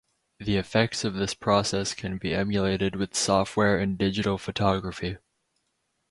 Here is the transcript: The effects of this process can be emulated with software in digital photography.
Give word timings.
The 0.39 0.57
effects 0.57 1.03
of 1.03 1.13
this 1.13 1.35
process 1.35 1.93
can 1.93 2.17
be 2.17 2.33
emulated 2.33 2.95
with 2.95 3.13
software 3.15 3.79
in 3.79 3.97
digital 3.97 4.39
photography. 4.39 5.17